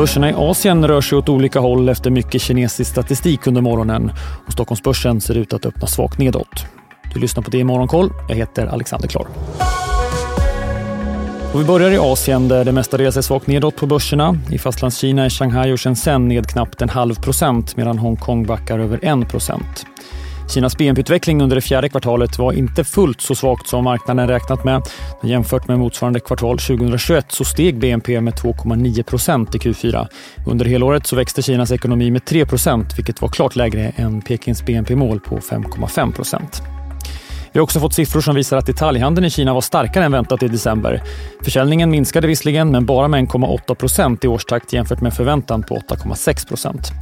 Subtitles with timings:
[0.00, 4.12] Börserna i Asien rör sig åt olika håll efter mycket kinesisk statistik under morgonen
[4.46, 6.64] och Stockholmsbörsen ser ut att öppna svagt nedåt.
[7.14, 8.10] Du lyssnar på det i Morgonkoll.
[8.28, 9.26] Jag heter Alexander Klar.
[11.54, 14.38] Och vi börjar i Asien där det mestadels är svagt nedåt på börserna.
[14.50, 18.98] I Fastlandskina är Shanghai och Shenzhen ned knappt en halv procent medan Hongkong backar över
[19.02, 19.86] en procent.
[20.50, 24.82] Kinas BNP-utveckling under det fjärde kvartalet var inte fullt så svagt som marknaden räknat med.
[25.22, 30.06] Jämfört med motsvarande kvartal 2021 så steg BNP med 2,9 procent i Q4.
[30.46, 34.66] Under helåret så växte Kinas ekonomi med 3 procent vilket var klart lägre än Pekings
[34.66, 36.62] BNP-mål på 5,5 procent.
[37.52, 40.42] Vi har också fått siffror som visar att detaljhandeln i Kina var starkare än väntat
[40.42, 41.02] i december.
[41.44, 46.48] Försäljningen minskade visserligen, men bara med 1,8 procent i årstakt jämfört med förväntan på 8,6
[46.48, 46.92] procent.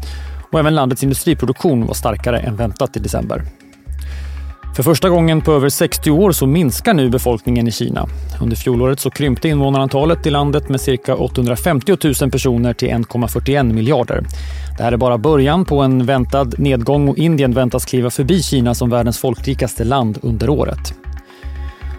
[0.52, 3.44] Och även landets industriproduktion var starkare än väntat i december.
[4.78, 8.06] För första gången på över 60 år så minskar nu befolkningen i Kina.
[8.40, 14.24] Under fjolåret så krympte invånarantalet i landet med cirka 850 000 personer till 1,41 miljarder.
[14.76, 18.74] Det här är bara början på en väntad nedgång och Indien väntas kliva förbi Kina
[18.74, 20.94] som världens folkrikaste land under året.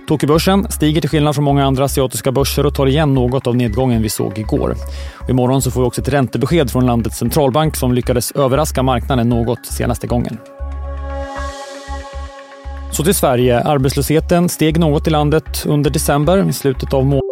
[0.09, 4.01] Tokyobörsen stiger till skillnad från många andra asiatiska börser och tar igen något av nedgången
[4.01, 4.75] vi såg igår.
[5.19, 9.29] Och imorgon så får vi också ett räntebesked från landets centralbank som lyckades överraska marknaden
[9.29, 10.37] något senaste gången.
[12.91, 13.59] Så till Sverige.
[13.59, 17.29] Arbetslösheten steg något i landet under december i slutet av månaden.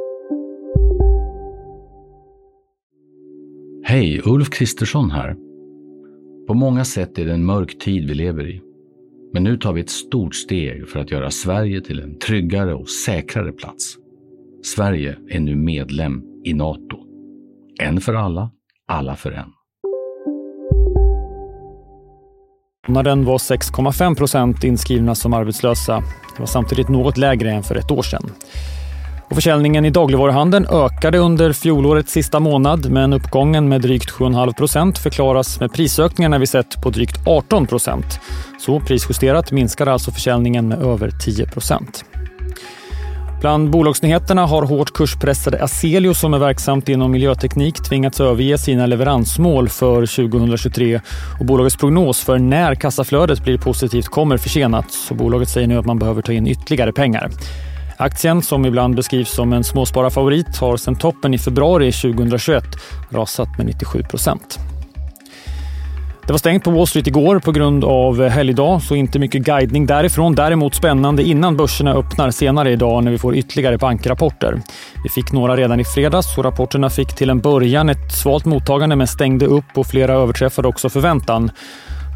[3.83, 5.35] Hej, Ulf Kristersson här.
[6.47, 8.66] På många sätt är det en mörk tid vi lever i.
[9.37, 12.89] Men nu tar vi ett stort steg för att göra Sverige till en tryggare och
[12.89, 13.95] säkrare plats.
[14.63, 16.97] Sverige är nu medlem i Nato.
[17.81, 18.51] En för alla,
[18.87, 19.51] alla för en.
[22.87, 26.03] Månaden var 6,5 procent inskrivna som arbetslösa.
[26.35, 28.31] Det var samtidigt något lägre än för ett år sedan.
[29.29, 34.97] Och försäljningen i dagligvaruhandeln ökade under fjolårets sista månad men uppgången med drygt 7,5 procent
[34.97, 38.19] förklaras med prisökningarna vi sett på drygt 18 procent.
[38.59, 42.05] Så prisjusterat minskar alltså försäljningen med över 10 procent.
[43.41, 49.69] Bland bolagsnyheterna har hårt kurspressade Aselio som är verksamt inom miljöteknik tvingats överge sina leveransmål
[49.69, 49.95] för
[50.29, 51.01] 2023
[51.39, 54.91] och bolagets prognos för när kassaflödet blir positivt kommer försenat.
[54.91, 57.29] Så bolaget säger nu att man behöver ta in ytterligare pengar.
[57.99, 62.63] Aktien, som ibland beskrivs som en småspararfavorit, har sedan toppen i februari 2021
[63.09, 64.59] rasat med 97 procent.
[66.27, 69.85] Det var stängt på Wall Street igår på grund av helgdag, så inte mycket guidning
[69.85, 70.35] därifrån.
[70.35, 74.61] Däremot spännande innan börserna öppnar senare idag när vi får ytterligare bankrapporter.
[75.03, 78.95] Vi fick några redan i fredags och rapporterna fick till en början ett svalt mottagande
[78.95, 81.51] men stängde upp och flera överträffade också förväntan.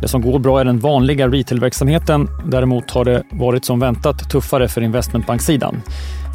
[0.02, 2.28] Det som går bra är den vanliga retailverksamheten.
[2.46, 5.82] Däremot har det varit som väntat tuffare för investmentbanksidan.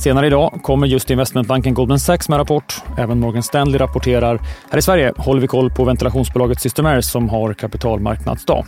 [0.03, 2.83] Senare idag kommer just investmentbanken Goldman Sachs med rapport.
[2.99, 4.41] Även Morgan Stanley rapporterar.
[4.71, 8.67] Här i Sverige håller vi koll på ventilationsbolaget Systemair som har kapitalmarknadsdag.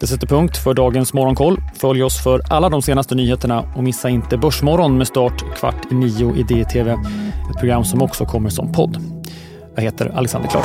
[0.00, 1.56] Det sätter punkt för dagens Morgonkoll.
[1.80, 5.94] Följ oss för alla de senaste nyheterna och missa inte Börsmorgon med start kvart i
[5.94, 6.90] nio i DTV.
[7.50, 8.96] Ett program som också kommer som podd.
[9.74, 10.64] Jag heter Alexander Klar.